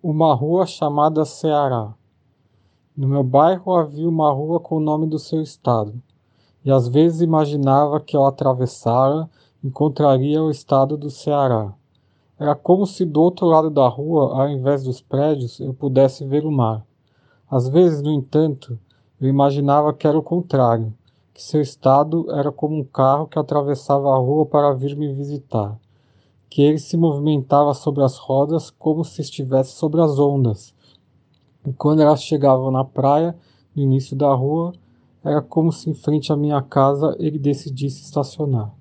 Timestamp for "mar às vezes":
16.52-18.00